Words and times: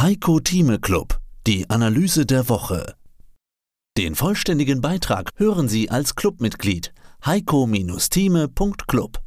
Heiko 0.00 0.38
Thieme 0.38 0.78
Club, 0.78 1.18
die 1.44 1.68
Analyse 1.68 2.24
der 2.24 2.48
Woche. 2.48 2.94
Den 3.96 4.14
vollständigen 4.14 4.80
Beitrag 4.80 5.32
hören 5.34 5.66
Sie 5.68 5.90
als 5.90 6.14
Clubmitglied 6.14 6.94
heiko-thieme.club. 7.26 9.18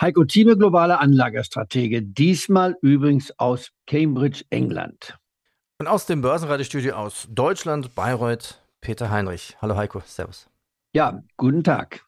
Heiko 0.00 0.24
Thieme, 0.24 0.56
globale 0.56 0.98
Anlagerstratege, 0.98 2.02
diesmal 2.02 2.76
übrigens 2.82 3.32
aus 3.38 3.70
Cambridge, 3.86 4.42
England. 4.50 5.16
Und 5.78 5.86
aus 5.86 6.06
dem 6.06 6.20
Börsenradiostudio 6.20 6.96
aus 6.96 7.28
Deutschland, 7.30 7.94
Bayreuth, 7.94 8.60
Peter 8.80 9.08
Heinrich. 9.10 9.56
Hallo 9.62 9.76
Heiko, 9.76 10.02
Servus. 10.04 10.50
Ja, 10.94 11.22
guten 11.36 11.62
Tag. 11.62 12.04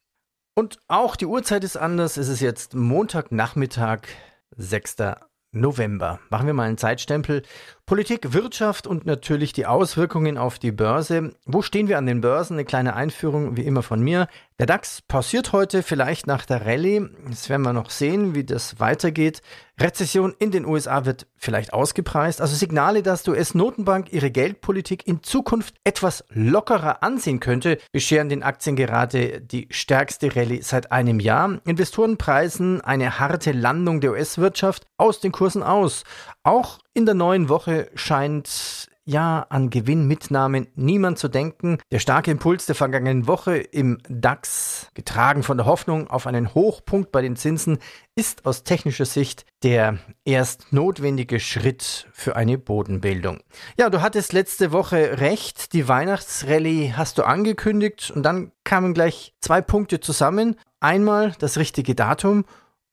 Und 0.56 0.80
auch 0.88 1.14
die 1.14 1.26
Uhrzeit 1.26 1.62
ist 1.62 1.76
anders. 1.76 2.16
Es 2.16 2.26
ist 2.26 2.40
jetzt 2.40 2.74
Montagnachmittag, 2.74 4.00
6. 4.56 4.96
November. 5.52 6.20
Machen 6.30 6.46
wir 6.46 6.54
mal 6.54 6.68
einen 6.68 6.78
Zeitstempel. 6.78 7.42
Politik, 7.86 8.34
Wirtschaft 8.34 8.86
und 8.86 9.06
natürlich 9.06 9.52
die 9.52 9.66
Auswirkungen 9.66 10.36
auf 10.36 10.58
die 10.58 10.72
Börse. 10.72 11.32
Wo 11.46 11.62
stehen 11.62 11.88
wir 11.88 11.98
an 11.98 12.06
den 12.06 12.20
Börsen? 12.20 12.54
Eine 12.54 12.64
kleine 12.64 12.94
Einführung 12.94 13.56
wie 13.56 13.64
immer 13.64 13.82
von 13.82 14.00
mir. 14.00 14.28
Der 14.60 14.66
DAX 14.66 15.02
pausiert 15.02 15.52
heute 15.52 15.84
vielleicht 15.84 16.26
nach 16.26 16.44
der 16.44 16.66
Rallye. 16.66 17.08
Jetzt 17.28 17.48
werden 17.48 17.62
wir 17.62 17.72
noch 17.72 17.90
sehen, 17.90 18.34
wie 18.34 18.42
das 18.42 18.80
weitergeht. 18.80 19.40
Rezession 19.80 20.34
in 20.40 20.50
den 20.50 20.66
USA 20.66 21.04
wird 21.04 21.28
vielleicht 21.36 21.72
ausgepreist. 21.72 22.40
Also 22.40 22.56
Signale, 22.56 23.04
dass 23.04 23.22
die 23.22 23.30
US-Notenbank 23.30 24.12
ihre 24.12 24.32
Geldpolitik 24.32 25.06
in 25.06 25.22
Zukunft 25.22 25.76
etwas 25.84 26.24
lockerer 26.30 27.04
ansehen 27.04 27.38
könnte, 27.38 27.78
bescheren 27.92 28.28
den 28.28 28.42
Aktien 28.42 28.74
gerade 28.74 29.40
die 29.40 29.68
stärkste 29.70 30.34
Rallye 30.34 30.62
seit 30.62 30.90
einem 30.90 31.20
Jahr. 31.20 31.60
Investoren 31.64 32.18
preisen 32.18 32.80
eine 32.80 33.20
harte 33.20 33.52
Landung 33.52 34.00
der 34.00 34.10
US-Wirtschaft 34.10 34.86
aus 34.96 35.20
den 35.20 35.30
Kursen 35.30 35.62
aus. 35.62 36.02
Auch 36.42 36.80
in 36.94 37.06
der 37.06 37.14
neuen 37.14 37.48
Woche 37.48 37.92
scheint 37.94 38.88
ja 39.08 39.46
an 39.48 39.70
Gewinnmitnahmen 39.70 40.68
niemand 40.74 41.18
zu 41.18 41.28
denken. 41.28 41.78
Der 41.90 41.98
starke 41.98 42.30
Impuls 42.30 42.66
der 42.66 42.74
vergangenen 42.74 43.26
Woche 43.26 43.56
im 43.56 43.98
DAX, 44.08 44.90
getragen 44.92 45.42
von 45.42 45.56
der 45.56 45.64
Hoffnung 45.64 46.08
auf 46.08 46.26
einen 46.26 46.54
Hochpunkt 46.54 47.10
bei 47.10 47.22
den 47.22 47.34
Zinsen, 47.34 47.78
ist 48.14 48.44
aus 48.44 48.64
technischer 48.64 49.06
Sicht 49.06 49.46
der 49.62 49.98
erst 50.26 50.74
notwendige 50.74 51.40
Schritt 51.40 52.06
für 52.12 52.36
eine 52.36 52.58
Bodenbildung. 52.58 53.40
Ja, 53.78 53.88
du 53.88 54.02
hattest 54.02 54.34
letzte 54.34 54.72
Woche 54.72 55.18
recht, 55.20 55.72
die 55.72 55.88
Weihnachtsrallye 55.88 56.92
hast 56.94 57.16
du 57.16 57.22
angekündigt 57.22 58.12
und 58.14 58.22
dann 58.24 58.52
kamen 58.64 58.92
gleich 58.92 59.34
zwei 59.40 59.62
Punkte 59.62 60.00
zusammen. 60.00 60.56
Einmal 60.80 61.32
das 61.38 61.56
richtige 61.56 61.94
Datum 61.94 62.44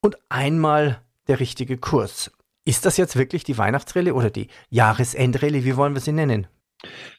und 0.01 0.17
einmal 0.29 1.01
der 1.27 1.41
richtige 1.41 1.77
Kurs. 1.77 2.31
Ist 2.65 2.85
das 2.85 2.97
jetzt 2.97 3.15
wirklich 3.15 3.43
die 3.43 3.59
Weihnachtsrallye 3.59 4.11
oder 4.11 4.31
die 4.31 4.47
Jahresendrallye? 4.69 5.63
Wie 5.65 5.77
wollen 5.77 5.93
wir 5.93 6.01
sie 6.01 6.11
nennen? 6.11 6.47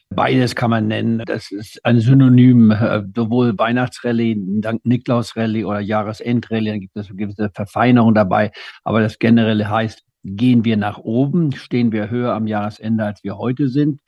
Beides 0.09 0.55
kann 0.55 0.69
man 0.69 0.87
nennen. 0.87 1.23
Das 1.25 1.51
ist 1.51 1.83
ein 1.85 2.01
Synonym, 2.01 2.71
äh, 2.71 3.03
sowohl 3.15 3.57
Weihnachtsrallye, 3.57 4.35
Niklausrallye 4.83 5.63
oder 5.63 5.79
Jahresendrallye. 5.79 6.71
Da 6.71 6.77
gibt 6.77 6.97
es 6.97 7.07
gewisse 7.09 7.49
Verfeinerung 7.53 8.13
dabei. 8.13 8.51
Aber 8.83 8.99
das 8.99 9.19
generelle 9.19 9.69
heißt, 9.69 10.03
gehen 10.23 10.65
wir 10.65 10.75
nach 10.75 10.97
oben, 10.97 11.53
stehen 11.53 11.93
wir 11.93 12.09
höher 12.09 12.33
am 12.33 12.47
Jahresende, 12.47 13.05
als 13.05 13.23
wir 13.23 13.37
heute 13.37 13.69
sind. 13.69 14.01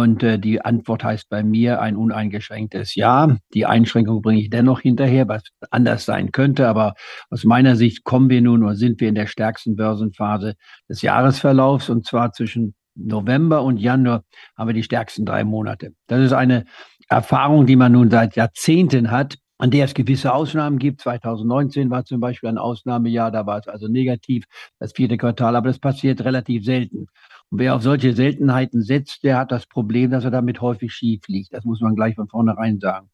Und 0.00 0.22
äh, 0.22 0.38
die 0.38 0.64
Antwort 0.64 1.04
heißt 1.04 1.28
bei 1.28 1.42
mir 1.42 1.80
ein 1.80 1.96
uneingeschränktes 1.96 2.94
Ja. 2.94 3.36
Die 3.54 3.66
Einschränkung 3.66 4.22
bringe 4.22 4.40
ich 4.40 4.50
dennoch 4.50 4.80
hinterher, 4.80 5.28
was 5.28 5.42
anders 5.70 6.04
sein 6.04 6.32
könnte. 6.32 6.68
Aber 6.68 6.94
aus 7.30 7.44
meiner 7.44 7.76
Sicht 7.76 8.04
kommen 8.04 8.30
wir 8.30 8.40
nun 8.40 8.62
oder 8.64 8.74
sind 8.74 9.00
wir 9.00 9.08
in 9.08 9.14
der 9.14 9.26
stärksten 9.26 9.76
Börsenphase 9.76 10.54
des 10.88 11.02
Jahresverlaufs. 11.02 11.90
Und 11.90 12.06
zwar 12.06 12.32
zwischen 12.32 12.74
November 12.94 13.62
und 13.62 13.78
Januar 13.78 14.24
haben 14.56 14.68
wir 14.68 14.74
die 14.74 14.82
stärksten 14.82 15.24
drei 15.24 15.44
Monate. 15.44 15.92
Das 16.06 16.20
ist 16.20 16.32
eine 16.32 16.64
Erfahrung, 17.08 17.66
die 17.66 17.76
man 17.76 17.92
nun 17.92 18.10
seit 18.10 18.36
Jahrzehnten 18.36 19.10
hat 19.10 19.36
an 19.62 19.70
der 19.70 19.84
es 19.84 19.94
gewisse 19.94 20.34
Ausnahmen 20.34 20.80
gibt. 20.80 21.02
2019 21.02 21.88
war 21.88 22.04
zum 22.04 22.18
Beispiel 22.18 22.48
ein 22.48 22.58
Ausnahmejahr, 22.58 23.30
da 23.30 23.46
war 23.46 23.60
es 23.60 23.68
also 23.68 23.86
negativ, 23.86 24.44
das 24.80 24.92
vierte 24.92 25.16
Quartal, 25.16 25.54
aber 25.54 25.68
das 25.68 25.78
passiert 25.78 26.24
relativ 26.24 26.64
selten. 26.64 27.06
Und 27.52 27.58
wer 27.58 27.74
auf 27.74 27.82
solche 27.82 28.14
Seltenheiten 28.14 28.80
setzt, 28.80 29.24
der 29.24 29.36
hat 29.36 29.52
das 29.52 29.66
Problem, 29.66 30.10
dass 30.10 30.24
er 30.24 30.30
damit 30.30 30.62
häufig 30.62 30.94
schief 30.94 31.28
liegt. 31.28 31.52
Das 31.52 31.66
muss 31.66 31.82
man 31.82 31.94
gleich 31.94 32.14
von 32.14 32.26
vornherein 32.26 32.80
sagen. 32.80 33.10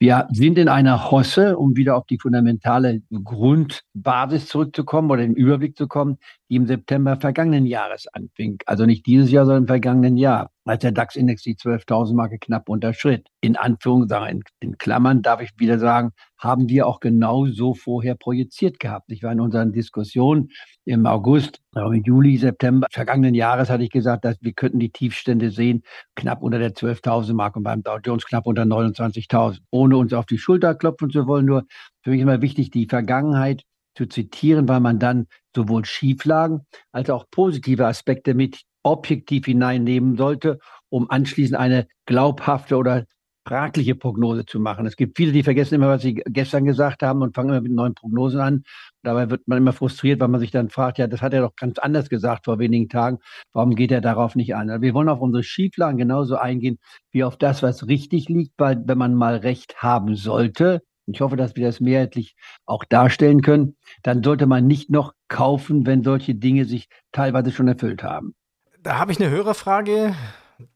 Wir 0.00 0.26
sind 0.32 0.58
in 0.58 0.68
einer 0.68 1.12
Hosse, 1.12 1.56
um 1.56 1.76
wieder 1.76 1.96
auf 1.96 2.04
die 2.06 2.18
fundamentale 2.18 3.02
Grundbasis 3.22 4.48
zurückzukommen 4.48 5.08
oder 5.08 5.22
den 5.22 5.36
Überblick 5.36 5.76
zu 5.76 5.86
kommen, 5.86 6.18
die 6.50 6.56
im 6.56 6.66
September 6.66 7.16
vergangenen 7.16 7.64
Jahres 7.64 8.08
anfing. 8.12 8.58
Also 8.66 8.84
nicht 8.84 9.06
dieses 9.06 9.30
Jahr, 9.30 9.46
sondern 9.46 9.62
im 9.62 9.68
vergangenen 9.68 10.16
Jahr, 10.16 10.50
als 10.64 10.82
der 10.82 10.90
DAX-Index 10.90 11.42
die 11.42 11.54
12.000 11.54 12.14
Marke 12.14 12.38
knapp 12.38 12.68
unterschritt. 12.68 13.28
In 13.40 13.56
Anführungszeichen, 13.56 14.42
in 14.58 14.76
Klammern 14.76 15.22
darf 15.22 15.40
ich 15.40 15.50
wieder 15.58 15.78
sagen, 15.78 16.10
haben 16.38 16.68
wir 16.68 16.86
auch 16.86 17.00
genau 17.00 17.46
so 17.46 17.74
vorher 17.74 18.16
projiziert 18.16 18.80
gehabt. 18.80 19.12
Ich 19.12 19.22
war 19.22 19.30
in 19.30 19.40
unseren 19.40 19.72
Diskussionen 19.72 20.48
im 20.84 21.06
August, 21.06 21.60
im 21.76 22.02
Juli, 22.02 22.36
September 22.36 22.88
vergangenen 22.90 23.34
Jahres 23.34 23.70
hatte 23.70 23.84
ich 23.84 23.90
gesagt, 23.90 24.24
dass 24.24 24.36
wir 24.40 24.52
könnten 24.52 24.80
die 24.80 24.90
Tiefstände 24.90 25.50
sehen, 25.50 25.82
knapp 26.16 26.42
unter 26.42 26.58
der 26.58 26.74
12.000 26.74 27.34
Marke 27.34 27.58
und 27.58 27.62
beim 27.62 27.82
Dow 27.82 27.98
Jones 28.02 28.26
knapp 28.26 28.46
unter 28.46 28.62
29.000. 28.62 29.58
Ohne 29.70 29.96
uns 29.96 30.12
auf 30.12 30.26
die 30.26 30.38
Schulter 30.38 30.74
klopfen 30.74 31.10
zu 31.10 31.28
wollen, 31.28 31.46
nur 31.46 31.64
für 32.02 32.10
mich 32.10 32.20
immer 32.20 32.42
wichtig, 32.42 32.70
die 32.70 32.86
Vergangenheit 32.86 33.62
zu 33.94 34.06
zitieren, 34.06 34.68
weil 34.68 34.80
man 34.80 34.98
dann 34.98 35.26
sowohl 35.54 35.84
Schieflagen 35.84 36.66
als 36.92 37.10
auch 37.10 37.26
positive 37.30 37.86
Aspekte 37.86 38.34
mit 38.34 38.62
objektiv 38.82 39.46
hineinnehmen 39.46 40.16
sollte, 40.16 40.58
um 40.88 41.10
anschließend 41.10 41.58
eine 41.58 41.86
glaubhafte 42.06 42.76
oder 42.76 43.04
fragliche 43.46 43.94
Prognose 43.94 44.44
zu 44.44 44.60
machen. 44.60 44.86
Es 44.86 44.96
gibt 44.96 45.16
viele, 45.16 45.32
die 45.32 45.42
vergessen 45.42 45.74
immer, 45.74 45.88
was 45.88 46.02
sie 46.02 46.14
gestern 46.14 46.64
gesagt 46.64 47.02
haben 47.02 47.22
und 47.22 47.34
fangen 47.34 47.50
immer 47.50 47.60
mit 47.60 47.72
neuen 47.72 47.94
Prognosen 47.94 48.40
an. 48.40 48.64
Dabei 49.02 49.30
wird 49.30 49.48
man 49.48 49.58
immer 49.58 49.72
frustriert, 49.72 50.20
weil 50.20 50.28
man 50.28 50.40
sich 50.40 50.50
dann 50.50 50.68
fragt, 50.68 50.98
ja, 50.98 51.06
das 51.06 51.22
hat 51.22 51.32
er 51.32 51.40
doch 51.40 51.56
ganz 51.56 51.78
anders 51.78 52.08
gesagt 52.10 52.44
vor 52.44 52.58
wenigen 52.58 52.88
Tagen. 52.88 53.18
Warum 53.52 53.74
geht 53.74 53.92
er 53.92 54.02
darauf 54.02 54.36
nicht 54.36 54.54
an? 54.54 54.70
Also 54.70 54.82
wir 54.82 54.94
wollen 54.94 55.08
auf 55.08 55.20
unsere 55.20 55.42
Schieflagen 55.42 55.96
genauso 55.98 56.36
eingehen 56.36 56.78
wie 57.12 57.24
auf 57.24 57.36
das, 57.38 57.62
was 57.62 57.88
richtig 57.88 58.28
liegt, 58.28 58.52
weil 58.58 58.82
wenn 58.86 58.98
man 58.98 59.14
mal 59.14 59.36
recht 59.36 59.82
haben 59.82 60.16
sollte, 60.16 60.82
ich 61.06 61.20
hoffe, 61.20 61.36
dass 61.36 61.56
wir 61.56 61.66
das 61.66 61.80
mehrheitlich 61.80 62.36
auch 62.66 62.84
darstellen 62.84 63.42
können, 63.42 63.76
dann 64.02 64.22
sollte 64.22 64.46
man 64.46 64.66
nicht 64.66 64.90
noch 64.90 65.14
kaufen, 65.28 65.86
wenn 65.86 66.02
solche 66.02 66.34
Dinge 66.34 66.64
sich 66.64 66.88
teilweise 67.12 67.52
schon 67.52 67.68
erfüllt 67.68 68.02
haben. 68.02 68.34
Da 68.82 68.98
habe 68.98 69.12
ich 69.12 69.20
eine 69.20 69.30
Hörerfrage, 69.30 70.14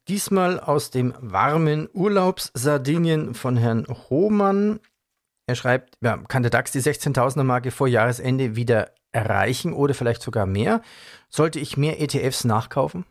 diesmal 0.08 0.60
aus 0.60 0.90
dem 0.90 1.14
warmen 1.20 1.88
Urlaubs-Sardinien 1.92 3.34
von 3.34 3.56
Herrn 3.56 3.86
Hohmann. 4.10 4.80
Er 5.46 5.54
schreibt, 5.54 5.96
ja, 6.02 6.16
kann 6.28 6.42
der 6.42 6.50
DAX 6.50 6.72
die 6.72 6.80
16.000er 6.80 7.44
Marke 7.44 7.70
vor 7.70 7.88
Jahresende 7.88 8.56
wieder 8.56 8.90
erreichen 9.12 9.72
oder 9.72 9.94
vielleicht 9.94 10.22
sogar 10.22 10.46
mehr? 10.46 10.82
Sollte 11.28 11.60
ich 11.60 11.76
mehr 11.76 12.00
ETFs 12.00 12.44
nachkaufen? 12.44 13.04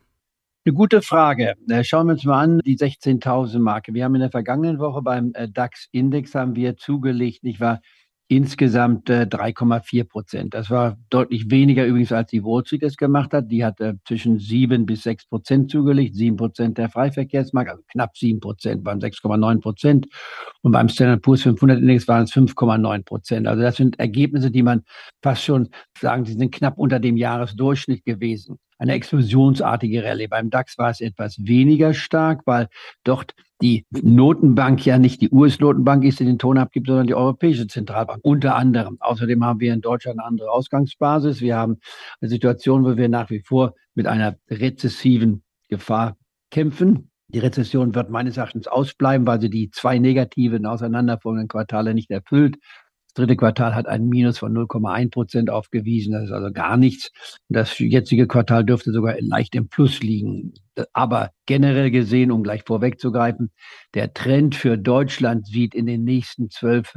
Eine 0.65 0.75
gute 0.75 1.01
Frage. 1.01 1.55
Äh, 1.67 1.83
schauen 1.83 2.07
wir 2.07 2.13
uns 2.13 2.23
mal 2.23 2.41
an, 2.41 2.59
die 2.59 2.77
16.000 2.77 3.59
Marke. 3.59 3.93
Wir 3.93 4.05
haben 4.05 4.15
in 4.15 4.21
der 4.21 4.31
vergangenen 4.31 4.79
Woche 4.79 5.01
beim 5.01 5.33
äh, 5.33 5.49
DAX-Index 5.49 6.35
haben 6.35 6.55
wir 6.55 6.77
zugelegt, 6.77 7.43
nicht 7.43 7.59
wahr? 7.59 7.81
insgesamt 8.29 9.09
äh, 9.09 9.27
3,4 9.29 10.05
Prozent. 10.05 10.53
Das 10.53 10.69
war 10.69 10.97
deutlich 11.09 11.51
weniger 11.51 11.85
übrigens, 11.85 12.11
als 12.11 12.31
die 12.31 12.43
Wall 12.43 12.65
Street 12.65 12.83
es 12.83 12.97
gemacht 12.97 13.33
hat. 13.33 13.51
Die 13.51 13.63
hat 13.63 13.79
äh, 13.79 13.93
zwischen 14.07 14.39
7 14.39 14.85
bis 14.85 15.03
6 15.03 15.27
Prozent 15.27 15.69
zugelegt. 15.69 16.15
7 16.15 16.37
Prozent 16.37 16.77
der 16.77 16.89
Freiverkehrsmarkt, 16.89 17.69
also 17.69 17.83
knapp 17.91 18.17
7 18.17 18.39
Prozent, 18.39 18.85
waren 18.85 18.99
6,9 18.99 19.59
Prozent. 19.59 20.07
Und 20.61 20.71
beim 20.71 20.89
Standard 20.89 21.21
Poor's 21.21 21.43
500 21.43 21.79
Index 21.79 22.07
waren 22.07 22.23
es 22.23 22.31
5,9 22.31 23.03
Prozent. 23.03 23.47
Also 23.47 23.61
das 23.61 23.75
sind 23.75 23.99
Ergebnisse, 23.99 24.49
die 24.49 24.63
man 24.63 24.83
fast 25.21 25.43
schon 25.43 25.69
sagen, 25.99 26.25
sie 26.25 26.33
sind 26.33 26.53
knapp 26.53 26.77
unter 26.77 26.99
dem 26.99 27.17
Jahresdurchschnitt 27.17 28.05
gewesen 28.05 28.57
eine 28.83 28.93
explosionsartige 28.93 30.03
Rallye. 30.03 30.27
Beim 30.27 30.49
DAX 30.49 30.77
war 30.77 30.89
es 30.89 30.99
etwas 30.99 31.37
weniger 31.39 31.93
stark, 31.93 32.41
weil 32.45 32.67
dort 33.05 33.33
die 33.61 33.85
Notenbank 33.91 34.85
ja 34.85 34.99
nicht 34.99 35.21
die 35.21 35.29
US-Notenbank 35.29 36.03
ist, 36.03 36.19
die 36.19 36.25
den 36.25 36.37
Ton 36.37 36.57
abgibt, 36.57 36.87
sondern 36.87 37.07
die 37.07 37.15
Europäische 37.15 37.65
Zentralbank. 37.67 38.19
Unter 38.23 38.55
anderem. 38.55 38.97
Außerdem 38.99 39.43
haben 39.45 39.61
wir 39.61 39.73
in 39.73 39.79
Deutschland 39.79 40.19
eine 40.19 40.27
andere 40.27 40.51
Ausgangsbasis. 40.51 41.39
Wir 41.39 41.55
haben 41.55 41.77
eine 42.19 42.29
Situation, 42.29 42.83
wo 42.83 42.97
wir 42.97 43.07
nach 43.07 43.29
wie 43.29 43.39
vor 43.39 43.73
mit 43.95 44.05
einer 44.05 44.35
rezessiven 44.49 45.43
Gefahr 45.69 46.17
kämpfen. 46.51 47.09
Die 47.29 47.39
Rezession 47.39 47.95
wird 47.95 48.09
meines 48.09 48.35
Erachtens 48.35 48.67
ausbleiben, 48.67 49.25
weil 49.25 49.39
sie 49.39 49.49
die 49.49 49.71
zwei 49.71 49.97
negativen 49.97 50.65
auseinanderfolgenden 50.65 51.47
Quartale 51.47 51.93
nicht 51.93 52.11
erfüllt. 52.11 52.57
Dritte 53.15 53.35
Quartal 53.35 53.75
hat 53.75 53.87
ein 53.87 54.07
Minus 54.07 54.39
von 54.39 54.53
0,1 54.53 55.11
Prozent 55.11 55.49
aufgewiesen. 55.49 56.13
Das 56.13 56.23
ist 56.23 56.31
also 56.31 56.51
gar 56.51 56.77
nichts. 56.77 57.11
Das 57.47 57.77
jetzige 57.77 58.27
Quartal 58.27 58.65
dürfte 58.65 58.91
sogar 58.91 59.15
leicht 59.19 59.53
im 59.55 59.67
Plus 59.67 60.01
liegen. 60.01 60.53
Aber 60.93 61.29
generell 61.45 61.91
gesehen, 61.91 62.31
um 62.31 62.41
gleich 62.41 62.63
vorwegzugreifen, 62.65 63.51
der 63.93 64.13
Trend 64.13 64.55
für 64.55 64.77
Deutschland 64.77 65.45
sieht 65.45 65.75
in 65.75 65.85
den 65.85 66.03
nächsten 66.03 66.49
12 66.49 66.93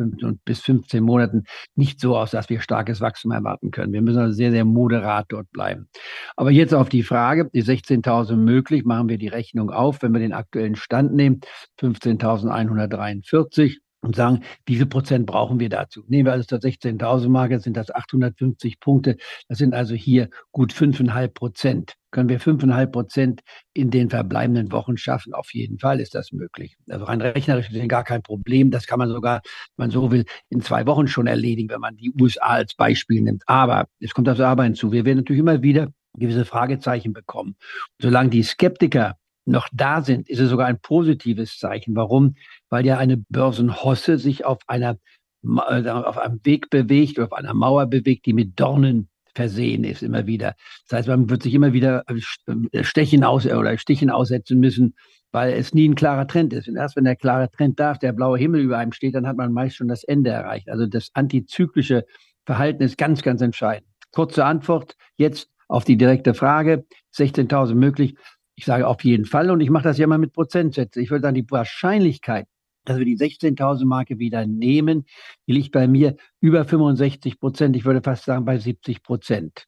bis 0.47 0.61
15 0.61 1.05
Monaten 1.05 1.45
nicht 1.75 2.01
so 2.01 2.17
aus, 2.17 2.31
dass 2.31 2.49
wir 2.49 2.63
starkes 2.63 3.03
Wachstum 3.03 3.33
erwarten 3.33 3.71
können. 3.71 3.93
Wir 3.93 4.01
müssen 4.01 4.19
also 4.19 4.33
sehr, 4.33 4.51
sehr 4.51 4.65
moderat 4.65 5.27
dort 5.29 5.51
bleiben. 5.51 5.89
Aber 6.37 6.51
jetzt 6.51 6.73
auf 6.73 6.89
die 6.89 7.03
Frage, 7.03 7.51
die 7.53 7.63
16.000 7.63 8.37
möglich, 8.37 8.87
machen 8.87 9.11
wir 9.11 9.19
die 9.19 9.29
Rechnung 9.29 9.71
auf, 9.71 10.01
wenn 10.01 10.15
wir 10.15 10.21
den 10.21 10.33
aktuellen 10.33 10.77
Stand 10.77 11.13
nehmen, 11.13 11.41
15.143 11.79 13.77
und 14.07 14.17
sagen, 14.17 14.41
wie 14.67 14.77
viel 14.77 14.87
Prozent 14.87 15.27
brauchen 15.27 15.59
wir 15.59 15.69
dazu? 15.69 16.05
Nehmen 16.07 16.27
wir 16.27 16.33
also 16.33 16.45
zur 16.45 16.59
16.000 16.59 17.29
Marke, 17.29 17.59
sind 17.59 17.77
das 17.77 17.91
850 17.91 18.79
Punkte. 18.81 19.17
Das 19.49 19.59
sind 19.59 19.75
also 19.75 19.95
hier 19.95 20.31
gut 20.53 20.73
5,5 20.73 21.29
Prozent. 21.29 21.95
Können 22.13 22.29
wir 22.29 22.41
5,5 22.41 22.87
Prozent 22.87 23.41
in 23.75 23.91
den 23.91 24.09
verbleibenden 24.09 24.71
Wochen 24.73 24.97
schaffen? 24.97 25.35
Auf 25.35 25.53
jeden 25.53 25.79
Fall 25.79 26.01
ist 26.01 26.15
das 26.15 26.33
möglich. 26.33 26.77
Also 26.89 27.05
rein 27.05 27.21
rechnerisch 27.21 27.71
ist 27.71 27.89
gar 27.89 28.05
kein 28.05 28.23
Problem. 28.23 28.71
Das 28.71 28.87
kann 28.87 28.99
man 28.99 29.11
sogar, 29.11 29.43
wenn 29.77 29.89
man 29.89 29.91
so 29.91 30.11
will, 30.11 30.25
in 30.49 30.61
zwei 30.61 30.87
Wochen 30.87 31.09
schon 31.09 31.27
erledigen, 31.27 31.69
wenn 31.69 31.81
man 31.81 31.97
die 31.97 32.13
USA 32.19 32.47
als 32.47 32.75
Beispiel 32.75 33.23
nimmt. 33.23 33.43
Aber 33.47 33.89
es 34.01 34.15
kommt 34.15 34.29
das 34.29 34.41
Aber 34.41 34.63
hinzu. 34.63 34.93
Wir 34.93 35.05
werden 35.05 35.19
natürlich 35.19 35.41
immer 35.41 35.63
wieder 35.63 35.89
gewisse 36.17 36.45
Fragezeichen 36.45 37.13
bekommen. 37.13 37.57
Solange 38.01 38.31
die 38.31 38.43
Skeptiker 38.43 39.17
noch 39.47 39.69
da 39.73 40.03
sind, 40.03 40.29
ist 40.29 40.41
es 40.41 40.51
sogar 40.51 40.67
ein 40.67 40.81
positives 40.81 41.59
Zeichen. 41.59 41.95
Warum? 41.97 42.35
Weil 42.69 42.85
ja 42.85 42.99
eine 42.99 43.17
Börsenhosse 43.17 44.19
sich 44.19 44.45
auf 44.45 44.59
einer 44.67 44.99
äh, 45.45 45.89
auf 45.89 46.19
einem 46.19 46.41
Weg 46.45 46.71
bewegt 46.71 47.19
oder 47.19 47.27
auf 47.27 47.33
einer 47.33 47.55
Mauer 47.55 47.87
bewegt, 47.87 48.27
die 48.27 48.33
mit 48.33 48.59
Dornen 48.59 49.09
versehen 49.35 49.85
ist 49.85 50.03
immer 50.03 50.27
wieder. 50.27 50.55
Das 50.89 50.99
heißt, 50.99 51.09
man 51.09 51.31
wird 51.31 51.43
sich 51.43 51.55
immer 51.55 51.73
wieder 51.73 52.05
äh, 52.09 52.83
Stechen 52.83 53.23
aus 53.23 53.47
oder 53.47 53.79
Stichen 53.79 54.11
aussetzen 54.11 54.59
müssen, 54.59 54.95
weil 55.31 55.53
es 55.53 55.75
nie 55.75 55.89
ein 55.89 55.95
klarer 55.95 56.27
Trend 56.27 56.53
ist. 56.53 56.69
Und 56.69 56.77
erst 56.77 56.97
wenn 56.97 57.05
der 57.05 57.17
klare 57.17 57.51
Trend 57.51 57.79
da 57.79 57.93
ist, 57.93 58.03
der 58.03 58.13
blaue 58.13 58.39
Himmel 58.39 58.63
über 58.63 58.79
einem 58.79 58.93
steht, 58.93 59.15
dann 59.15 59.27
hat 59.27 59.37
man 59.37 59.53
meist 59.53 59.77
schon 59.77 59.89
das 59.89 60.03
Ende 60.03 60.31
erreicht. 60.31 60.69
Also 60.69 60.87
das 60.87 61.11
antizyklische 61.13 62.05
Verhalten 62.47 62.83
ist 62.83 62.97
ganz, 62.97 63.23
ganz 63.23 63.43
entscheidend. 63.43 63.89
Kurze 64.13 64.45
Antwort 64.45 64.97
jetzt 65.17 65.51
auf 65.69 65.85
die 65.85 65.97
direkte 65.97 66.33
Frage. 66.33 66.87
16.000 67.15 67.75
möglich. 67.75 68.17
Ich 68.57 68.65
sage 68.65 68.87
auf 68.87 69.05
jeden 69.05 69.27
Fall 69.27 69.51
und 69.51 69.61
ich 69.61 69.69
mache 69.71 69.85
das 69.85 69.99
ja 69.99 70.07
mal 70.07 70.17
mit 70.19 70.33
Prozentsätzen. 70.33 71.03
Ich 71.03 71.11
würde 71.11 71.23
sagen, 71.23 71.35
die 71.35 71.51
Wahrscheinlichkeit, 71.51 72.47
dass 72.85 72.99
wir 72.99 73.05
die 73.05 73.19
16.000 73.19 73.85
Marke 73.85 74.19
wieder 74.19 74.47
nehmen, 74.47 75.05
die 75.47 75.53
liegt 75.53 75.73
bei 75.73 75.87
mir 75.87 76.17
über 76.41 76.65
65 76.65 77.39
Prozent. 77.39 77.77
Ich 77.77 77.85
würde 77.85 78.01
fast 78.03 78.25
sagen 78.25 78.47
bei 78.47 78.59
70 78.59 79.03
Prozent. 79.03 79.67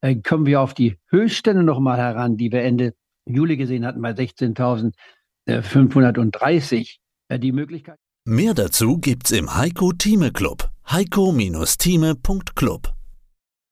Äh, 0.00 0.16
kommen 0.16 0.46
wir 0.46 0.60
auf 0.60 0.74
die 0.74 0.98
Höchststände 1.10 1.62
nochmal 1.62 1.98
heran, 1.98 2.36
die 2.36 2.50
wir 2.52 2.62
Ende 2.62 2.94
Juli 3.24 3.56
gesehen 3.56 3.86
hatten 3.86 4.02
bei 4.02 4.10
16.530. 4.10 6.96
Äh, 7.28 7.38
die 7.38 7.52
Möglichkeit. 7.52 7.98
Mehr 8.24 8.54
dazu 8.54 8.98
gibt's 8.98 9.30
im 9.30 9.54
Heiko 9.54 9.92
Thieme 9.92 10.32
Club. 10.32 10.68
Heiko-Thieme.club. 10.90 12.94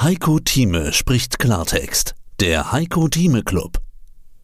Heiko 0.03 0.39
Thieme 0.39 0.93
spricht 0.93 1.39
Klartext. 1.39 2.15
Der 2.41 2.73
Heiko 2.73 3.09
Thieme 3.09 3.43
Club. 3.43 3.86